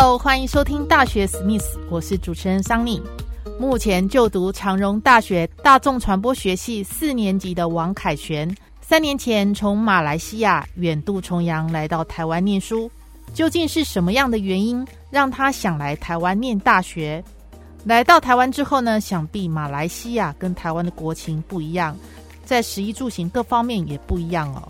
[0.00, 3.02] Hello，欢迎收听大学史密斯，我是主持人桑尼。
[3.58, 8.48] 目前就读长荣大学大众传播学系四年级的王凯旋，
[8.80, 12.88] 三年前从马来西亚远渡重洋来到台湾念书。
[13.34, 17.20] 究竟是什么样的原因让他想来台湾念大学？
[17.82, 19.00] 来到台湾之后呢？
[19.00, 21.96] 想必马来西亚跟台湾的国情不一样，
[22.44, 24.62] 在食衣住行各方面也不一样哦。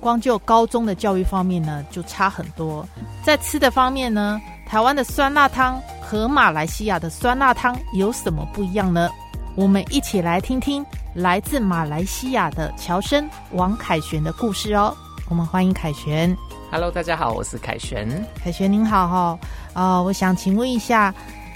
[0.00, 2.88] 光就高中的教育方面呢，就差很多。
[3.22, 4.40] 在吃的方面呢？
[4.70, 9.10] 台湾的酸辣汤和马来西亚的酸辣汤有什么不一样呢？
[9.56, 14.96] 我们一起来听听来自马来西亚的乔生王凯旋的故事哦。
[15.28, 16.32] 我们欢迎凯旋。
[16.70, 18.08] Hello，大家好，我是凯旋。
[18.44, 19.38] 凯旋您好哈，
[19.72, 21.12] 啊，我想请问一下，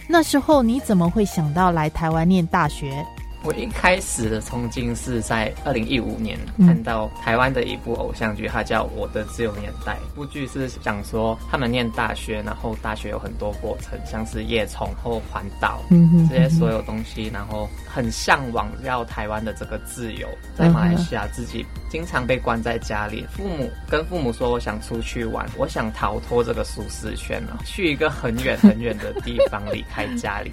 [0.09, 3.07] 那时候你怎么会想到来台湾念大学？
[3.45, 9.99] 我一开始的憧憬是在二零一五年看到台湾的一部偶像剧，它叫《我的自由年代》。
[10.15, 15.83] 部剧是讲说他们念大学，然后大学有很多过程，像是夜冲或环岛
[16.31, 20.27] 这些所有东西，然后很向往要台湾的这个自由。
[20.57, 30.51] 在马来西亚自己经常被关在家里，父母跟父母说我想出去玩，我想逃脱这个舒适圈啊， 去一个很远很远的地方离开家里。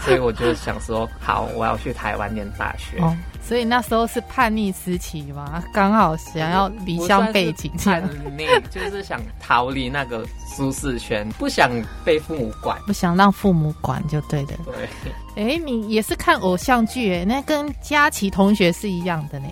[0.00, 2.17] 所以我就想说，好，我要去台。
[2.18, 2.98] 晚念大学，
[3.48, 8.02] 所以那时候是叛逆时期嘛，刚好想要离乡背景，叛
[8.36, 10.22] 逆就是想逃离那个
[10.54, 11.70] 舒适圈，不想
[12.04, 14.54] 被父母管，不想让父母管就对的。
[14.66, 19.48] 对，哎，你也是看偶像剧哎，那跟佳琪同学是一样的呢。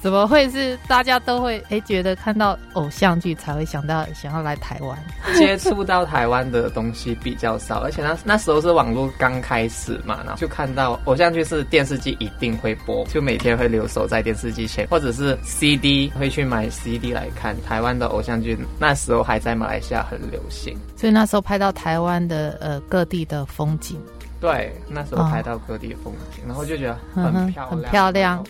[0.00, 4.98] 怎么会是大家都会哎觉得看到偶像剧才会想到想要来台湾？
[5.36, 18.58] 接触到台湾的东西比较少，而且那那时候是网络刚开始嘛，然后就看到偶像剧是电视机一定会播，就每天会留守在电视机前，或者是 CD 会去买 CD 来看台湾的偶像剧。
[18.78, 24.00] 那时候还在马来西亚很流行，所以那时候拍到台湾的呃各地的风景。
[24.38, 28.44] 对，那时候拍到各地的风景，然后就觉得很漂亮，很漂亮。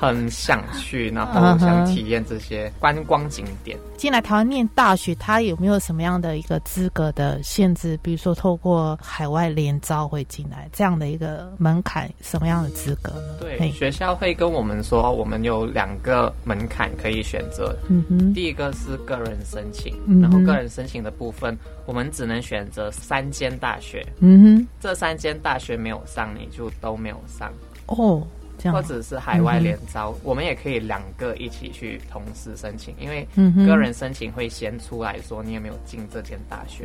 [0.00, 3.78] 很想去，然后想体验这些观光景点。
[3.96, 7.98] 进来台湾念大学，他有没有什么样的一个资格的限制？
[8.02, 13.36] 比如说，透过海外联招会进来这样的一个门槛，什么样的资格呢？
[13.40, 17.76] 对，学校会跟我们说，我们有两个门槛可以选择。
[17.88, 21.56] 嗯哼，第一个是个人申请，然后个人申请的部分，
[21.86, 24.04] 我们只能选择三间大学。
[24.18, 27.52] 嗯哼，这三间大学没有上，你就都没有上。
[27.86, 28.26] 哦。
[28.70, 33.26] 或者是海外联招，我们也可以两个一起去同时申请，因为
[33.66, 36.84] 个人申请会先出来说你有没有进这间大学，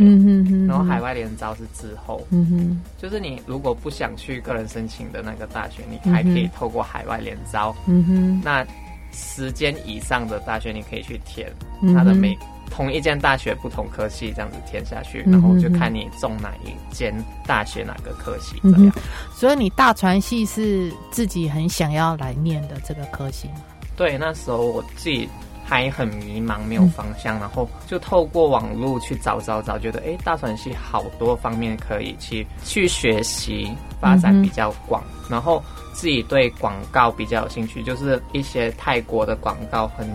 [0.68, 2.26] 然后海外联招是之后，
[2.98, 7.76] 就是你如果不想去个人申请的那个大学，你还可以透过海外联招，
[8.44, 8.66] 那
[9.12, 11.52] 十间以上的大学你可以去填
[11.94, 12.38] 它的每。
[12.70, 17.14] 同一间大学不同科系这样子填下去，然后就看你中哪一间
[17.46, 18.92] 大学哪个科系这样。
[19.34, 23.56] 所以你大传系是自己很想要来念的这个科系吗？
[23.96, 25.28] 对，那时候我自己
[25.66, 35.64] 还很迷茫，没有方向，然后就透过网络去找找找，觉得哎，大传系好多方面可以去去学习，发展比较广，然后
[35.94, 40.08] 自己对广告比较有兴趣，就是一些泰国的广告很。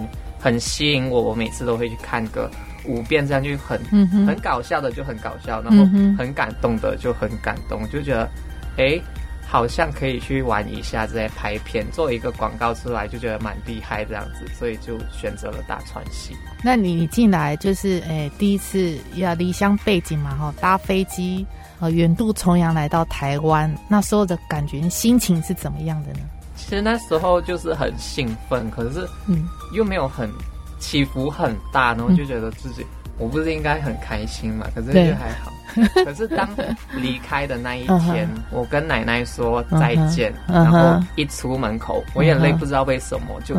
[0.43, 2.51] 很吸引我，我每次都会去看个
[2.85, 3.81] 五遍，这样就很
[4.27, 5.85] 很搞笑的就很搞笑，然后
[6.19, 8.29] 很感动的就很感动，就觉得
[8.77, 9.01] 哎，
[9.47, 16.35] 好像可以去玩一下这些拍片，做一个广告出来，就觉得蛮厉害这样子，所以就选择了大川系。
[16.61, 21.47] 那你进来就是哎第一次要离乡背景嘛哈，搭飞机
[21.79, 26.21] 呃远渡重洋来到台湾，那时候的感觉心情是怎么样的呢？
[26.57, 30.31] 其实那时候就是很兴奋，可是嗯，又没有很
[30.79, 32.87] 起伏很大，然后就觉得自己
[33.23, 34.67] 我不是应该很开心嘛？
[34.75, 35.53] 可是就还好。
[36.05, 36.47] 可是当
[36.95, 43.55] 离开的那一天，我跟奶奶说再见，然后一出门口，我眼泪不知道为什么就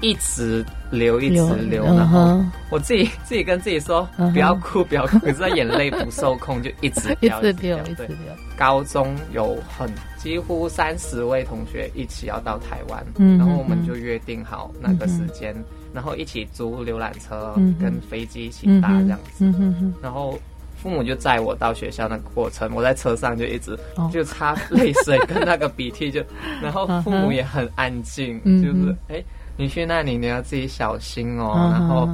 [0.00, 2.40] 一直流，一直流，然后
[2.70, 8.16] 我自己自己跟自己说不要哭，不要哭，可是眼泪不受控，就一直 掉，一直流，一直流。
[8.56, 13.04] 高中有很几乎三十位同学一起要到台湾，
[13.38, 15.52] 然后我们就约定好那个时间。
[15.96, 19.52] 然后一起租游览车，跟飞机一起搭这样子，
[20.00, 20.38] 然后。
[20.78, 23.76] 父母就载我到学校那个过程，我在车上就一直
[24.12, 26.22] 就擦泪水跟那个鼻涕，就
[26.62, 29.20] 然后父母也很安静，就是哎，
[29.56, 32.08] 你去那里你要自己小心哦，然后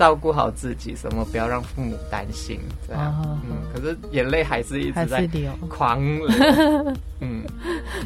[0.00, 2.58] 照顾好自己，什么不要让父母担心
[2.88, 3.14] 这样。
[3.44, 6.26] 嗯，可是眼泪还是一直在流，狂流。
[7.20, 7.44] 嗯，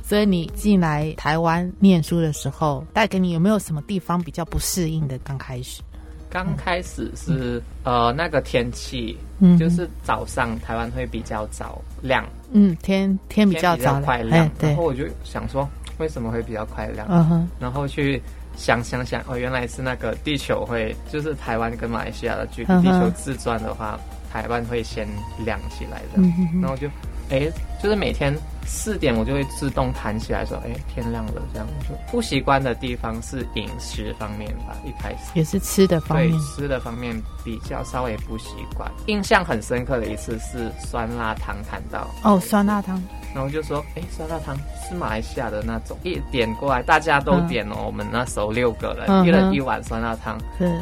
[0.03, 5.17] 所以你进来台湾念书的时候，带给你有没有什么地方比较不适应的？
[5.19, 5.81] 刚开始。
[6.29, 15.69] 刚开始是呃那个天气，嗯就是早上台湾会比较早亮，嗯，天天比较早快亮，然后我就想说
[15.99, 18.21] 为什么会比较快亮，嗯哼，然后去
[18.57, 23.99] 想想想哦，原来是那个地球会，就是台湾跟马来西亚的距离，地球自转的话，
[24.33, 25.07] 台湾会先
[25.45, 26.23] 亮起来的，
[26.61, 26.89] 然后就。
[27.31, 27.51] 哎，
[27.85, 28.35] 就是每天
[28.65, 37.15] 四点我就会自动弹起来，说：“哎，天亮了。”这样就不习惯的地方是饮食方面吧，一开始也是吃的方面，对吃的方面
[37.45, 38.91] 比较稍微不习惯。
[39.05, 42.99] 印象很深刻的一次是酸辣汤谈到哦，酸辣汤。
[43.35, 44.57] 然后就说，哎，酸辣汤
[44.89, 47.83] 是马来西亚的那种，一点过来大家都点哦。
[47.85, 50.39] 我们那时候六个人，一人一碗酸辣汤，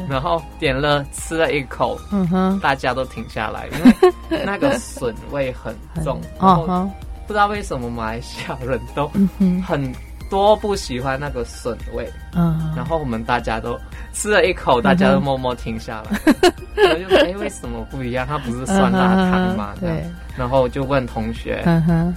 [0.07, 3.83] 然后点了吃了一口，嗯哼，大家都停下来，因
[4.29, 6.87] 为那个 笋味很重，然后
[7.27, 9.09] 不知道为什么马来西亚人都
[9.65, 9.93] 很
[10.29, 13.79] 多不喜欢那个笋味，嗯，然后我们大家都
[14.13, 16.19] 吃了一口，大家都默默停下来，
[16.75, 18.25] 我就说，哎，为什么不一样？
[18.27, 19.73] 它不是酸辣汤吗？
[19.79, 20.03] 对。
[20.35, 21.63] 然后就问同学，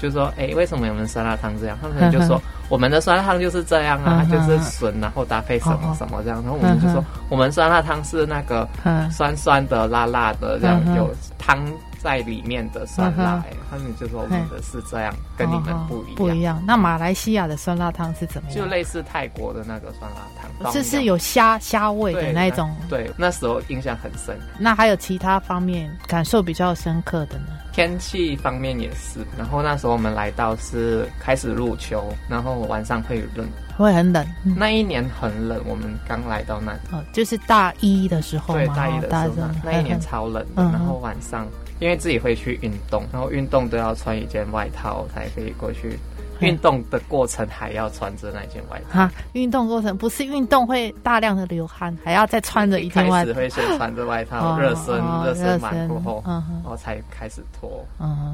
[0.01, 8.67] 就说：“哎，为什么我们酸辣汤这样？”他们就说：“我们的酸辣汤就是这样啊，就是笋，然后搭配什么什么这样。”然后我们就说：“我们酸辣汤是那个
[9.11, 11.63] 酸酸的、辣辣的，这样有汤。”
[12.07, 16.15] 在里面的酸辣，他们就说我们的是这样，跟你们不一样。
[16.15, 16.63] 不一样。
[16.65, 18.57] 那马来西亚的酸辣汤是怎么样？
[18.57, 22.73] 就类似泰国的那个酸辣汤，这是有虾虾味的那种。
[22.89, 24.39] 对，那时候印象很深。
[24.57, 27.47] 那还有其他方面感受比较深刻的呢？
[27.73, 29.19] 天气方面也是。
[29.37, 33.45] 然后那时候我们来到是开始入秋，然后晚上会冷，
[33.77, 34.25] 会很冷。
[34.45, 41.49] 那一年很冷，我们刚来到那，哦，就是大一的时候对，大一的时候，那一年超冷的，然后晚上。
[41.79, 45.99] 因为自己会去运动，然后运动都要穿一件外套才可以过去。
[46.41, 48.99] 运动的过程还要穿着那件外套。
[48.99, 53.33] 哈，运动过程不是运动会大量的流汗，还要再穿着一件外套。
[53.33, 54.95] 开始会先穿着外套热身，
[55.25, 57.83] 热身完过后，然后才开始脱，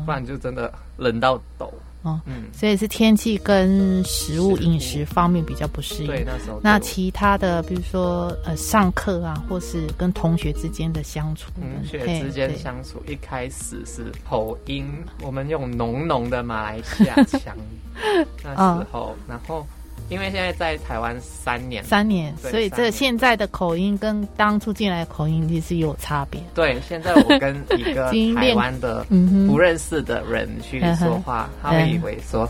[0.05, 1.73] 不然就真的冷到抖。
[2.03, 6.07] 哦，嗯，所以是天气跟食物饮食方面比较不适应。
[6.09, 6.61] 对，那时候。
[6.63, 14.87] 那其他的，比如说呃，上课啊，或是跟同学之间的相处，同学之间相处，一开始是口音，
[15.23, 17.57] 我们用浓浓的马来西亚腔，
[18.43, 19.67] 那时候，然后。
[20.09, 26.39] 因为现在在台湾三年，三年，所以这现在的口音跟当初进来的口音其实有差别。
[26.55, 29.07] 对，现在我跟一个 台湾的
[29.49, 32.47] 不认识的人去说话，他会以为说，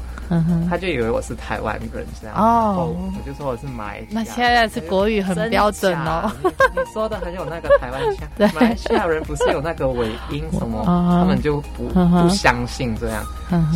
[0.69, 2.37] 他就以为我是台湾人这样。
[2.37, 4.11] 哦，我就说我是马来西亚。
[4.11, 6.29] 那现在是国语很标准哦。
[6.43, 8.29] 你说的很有那个台湾腔。
[8.37, 13.25] 对，马来西亚人不是有那个尾音什么， 他们就不不相信这样。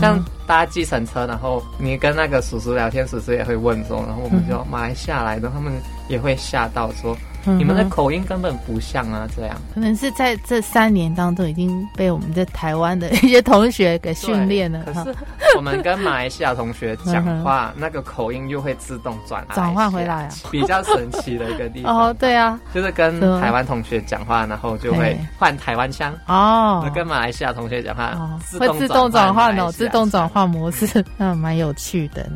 [0.00, 5.72] 像搭计程车，然后你跟那个叔叔聊天，叔叔也会问说，然后我们就马来西亚来的，他们
[6.08, 7.16] 也会吓到说。
[7.54, 14.82] 你们的口音根本不像啊，这样可能是在这三年当中已经被我们在台湾的一些同学给训练了。
[14.84, 15.14] 可是
[15.56, 21.96] 我们跟马来西亚同学讲话，那个口音又会自动转转换回来啊，比较神奇的一个地方。
[21.96, 26.90] 哦，对啊，就是跟台湾同学讲话，然后就会换台湾腔哦。
[26.94, 28.14] 跟马来西亚同学讲话，
[28.58, 32.26] 会自动转换哦，自动转换模式， 那蛮有趣的。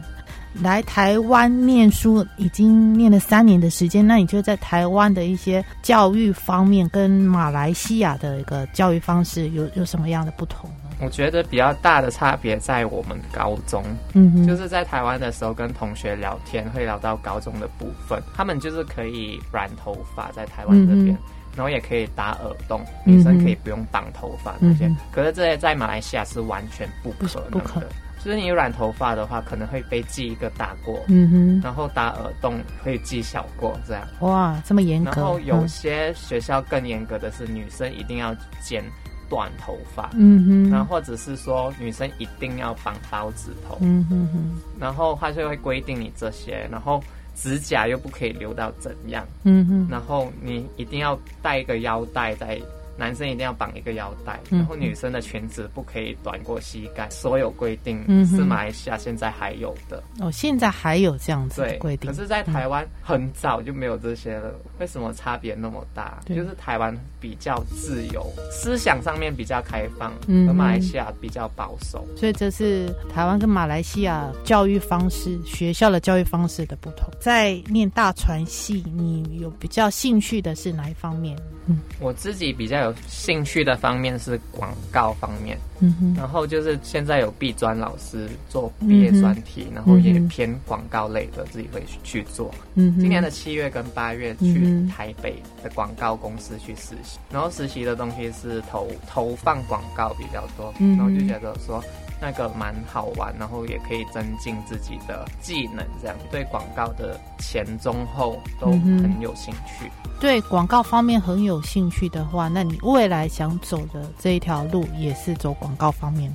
[0.54, 10.90] 来台湾念书已经念了三年的时间，那你觉得在台湾的一些教育方面跟马来西亚的一个教育方式有有什么样的不同呢？
[11.02, 21.16] 我觉得比较大的差别在我们高中，嗯，就是在台湾的时候跟同学聊天会聊到高中的部分，他们就是可以染头发在台湾这边，
[21.56, 27.86] 然后也可以打耳洞，女生可以不用绑头发那些，可是这些在马来西亚是完全不可能的。
[28.22, 34.06] 就是你染头发的话，可能会被记一个大过，嗯哼，然后打耳洞会记小过，这样。
[34.20, 35.10] 哇，这么严格。
[35.10, 38.84] 然后有些学校更严格的是，女生一定要剪
[39.28, 47.02] 短头发，嗯哼，然后或者是说女生一定要绑包子头，嗯哼哼，然后他就会规定你这些，然后
[47.34, 52.60] 指甲又不可以留到怎样，嗯哼，然后你一定要带一个腰带在。
[53.00, 57.08] 男生一定要绑一个腰带，然后女生的裙子不可以短过膝盖。
[57.08, 62.10] 所有规定是马来西亚现在还有的哦，现在还有这样子规定。
[62.10, 64.54] 可是，在台湾很早就没有这些了。
[64.80, 66.18] 为什么差别那么大？
[66.26, 70.12] 就是台湾比较自由，思想上面比较开放，
[70.48, 72.04] 而马来西亚比较保守。
[72.16, 77.08] 所以这是台湾跟马来西亚教育方式、学校的教育方式的不同。
[77.20, 81.38] 在念大传系，你有比较兴趣的是哪一方面？
[81.66, 85.58] 嗯，我自己比较有兴趣的方面是广告方面。
[85.82, 92.52] 嗯哼，然后就是现在有毕专老师做毕业专题，然后也偏广告类的，自己会去做。
[92.74, 101.82] 嗯，今年的七月跟八月去台北的广告公司去实习，然后实习的东西是投投放广告比较多，然后就觉得说。
[102.22, 109.90] 那个蛮好玩，然后也可以增进自己的技能，这样对广告的前中后都很有兴趣。
[110.20, 116.30] 对广告方面很有兴趣的话，那你未来想走的这一条路也是走广告方面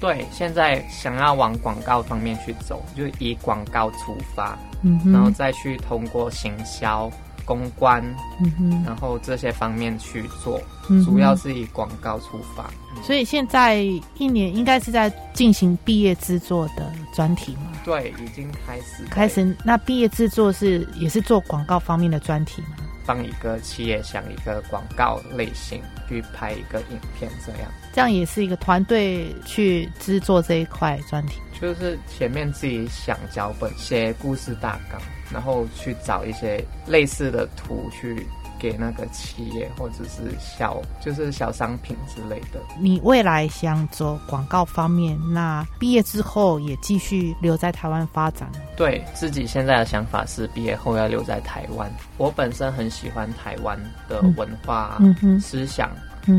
[0.00, 7.10] 对，现在想要往广告方面去走，就以广告出发，嗯，然后再去通过行销。
[7.50, 8.00] 公关，
[8.38, 10.60] 嗯哼，然后这些方面去做，
[11.04, 12.70] 主要是以广告出发。
[13.02, 13.78] 所以现在
[14.18, 17.72] 一年应该是在进行毕业制作的专题吗？
[17.84, 19.04] 对，已经开始。
[19.10, 22.76] 开始，那毕业制作是也是做广告方面的专题吗？
[23.04, 27.68] 帮一个企业想一个广告类型去拍一个影片，这样。
[27.92, 31.40] 这样也是一个团队去制作这一块专题。
[31.60, 35.00] 就是前面自己想脚本、写故事大纲。
[35.32, 38.26] 然后去找一些类似的图去
[38.58, 42.60] 给那个企业或者是小就是小商品之类的。
[42.80, 48.50] 你未来想走广告方面，那毕业之后也继续留在台湾发展？
[48.76, 51.88] 对自己现在的想法是毕业后要留在台湾。
[52.16, 53.78] 我本身很喜欢台湾
[54.08, 55.00] 的文化、
[55.40, 55.92] 思想，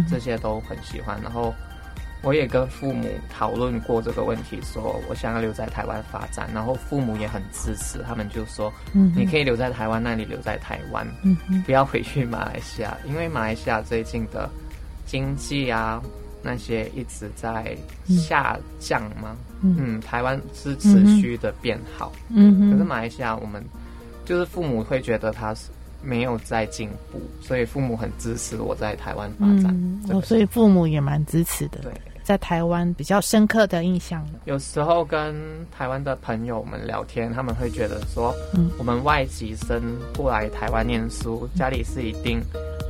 [0.10, 1.20] 这些都很喜欢。
[1.22, 1.54] 然后。
[2.24, 11.04] 我也跟父母讨论过这个问题，说我想要留在台湾发展，然后父母也很支持，他们就说，嗯你可以留在台湾，那你留在台湾，
[11.66, 14.48] 不要回去马来西亚，因为马来西亚最近的
[15.04, 16.00] 经济啊
[16.44, 23.66] 那些一直在下降嘛，嗯，台湾是持续的变好，嗯，可是马来西亚我们
[24.26, 25.72] 就是父母会觉得他是。
[26.03, 31.91] 没有在进步，所以父母很支持我在台湾发展，哦，所以父母也蛮支持的，对。
[32.24, 35.36] 在台湾比较深刻的印象，有时候跟
[35.75, 39.81] 台湾的朋友们聊天，他们会觉得说，嗯，我们外籍生
[40.15, 42.39] 过来台湾念书，家里是一定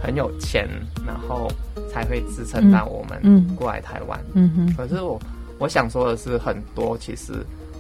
[0.04, 0.68] 很有钱，
[1.08, 1.50] 然后
[1.92, 4.20] 才会支撑到我们过来台湾。
[4.34, 4.76] 嗯哼。
[4.76, 5.20] 可是我
[5.60, 7.34] 我想说的是，很多其实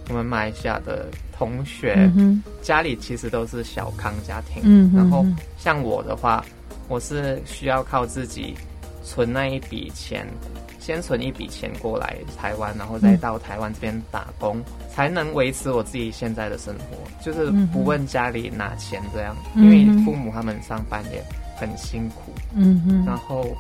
[0.10, 2.10] 我们马来西亚的同学，
[2.62, 4.62] 家里其实都是小康家庭。
[4.65, 5.25] 嗯然后
[5.58, 6.43] 像我的话，
[6.88, 8.55] 我是需要靠自己
[9.03, 10.27] 存那一笔钱。
[10.79, 16.98] 先存一笔钱过来台湾，然后再到台湾这边打工，才能维持我自己现在的生活。
[17.24, 21.24] 就是不问家里拿钱这样，因为父母他们上班也
[21.55, 22.34] 很辛苦。
[22.55, 23.05] 嗯哼。
[23.05, 23.55] 然后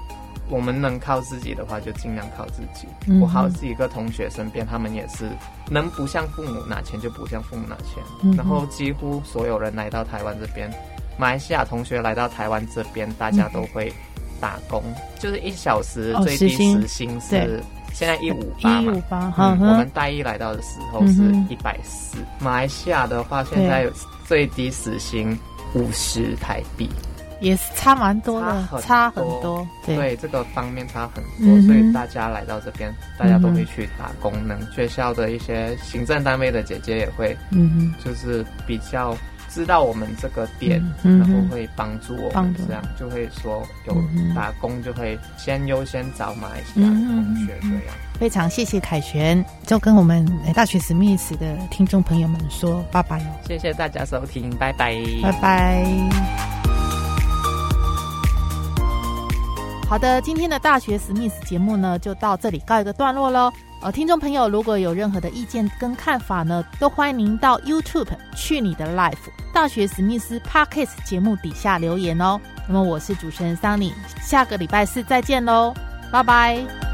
[0.49, 2.87] 我们能靠自己的话，就尽量靠自己。
[3.21, 5.29] 我好几个同学身边，他们也是
[5.69, 8.35] 能不向父母拿钱就不向父母拿钱。
[8.35, 10.69] 然后几乎所有人来到台湾这边，
[11.17, 13.93] 马来西亚同学来到台湾这边，大家都会。
[14.41, 14.81] 打工。
[15.19, 17.21] 就是一小时最低时薪？
[17.21, 17.61] 是
[17.93, 22.17] 现在一五八嘛，我们大一来到的时候是一百四。
[22.39, 23.87] 马来西亚的话，现在
[24.25, 25.37] 最低时薪
[25.75, 26.89] 五十台币，
[27.41, 29.67] 也是差蛮多的，差很多。
[29.85, 34.31] 对这个方面差很多，所以大家来到这边，大家都会去打工。
[34.47, 39.17] 能学校的一些行政单位的姐姐也会，嗯就是比较。
[39.53, 43.93] 知道我们这个店，然后会帮助我们，这样就会说有
[44.33, 47.83] 打工就会先优先找马来西亚同学这样。
[48.17, 53.27] 非常谢谢凯旋，就跟我们大学史密斯的听众朋友们说拜拜哦。
[53.45, 56.60] 谢谢大家收听，拜拜，拜拜。
[59.91, 63.51] 好的，今天的大学史密斯节目呢，就到这里告一个段落喽。
[63.81, 69.17] 呃，听众朋友，如果有任何的意见跟看法呢，都欢迎您到 YouTube 去你的 Life
[69.53, 72.39] 大学史密斯 Podcast 节目底下留言哦。
[72.69, 75.73] 那么我是主持人 Sunny，，下个礼拜四再见喽，
[76.09, 76.90] 拜拜。